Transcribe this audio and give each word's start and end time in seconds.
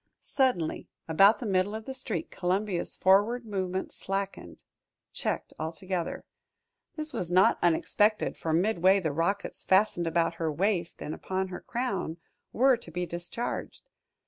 Suddenly, 0.19 0.87
about 1.07 1.37
the 1.37 1.45
middle 1.45 1.75
of 1.75 1.85
the 1.85 1.93
street, 1.93 2.31
Columbia's 2.31 2.95
forward 2.95 3.45
movement 3.45 3.91
slackened, 3.91 4.63
checked 5.13 5.53
altogether. 5.59 6.25
This 6.95 7.13
was 7.13 7.31
not 7.31 7.59
unexpected, 7.61 8.35
for 8.35 8.51
midway 8.51 8.99
the 8.99 9.11
rockets 9.11 9.63
fastened 9.63 10.07
about 10.07 10.33
her 10.41 10.51
waist, 10.51 11.03
and 11.03 11.13
upon 11.13 11.49
her 11.49 11.61
crown 11.61 12.17
were 12.51 12.77
to 12.77 12.89
be 12.89 13.05
discharged. 13.05 13.91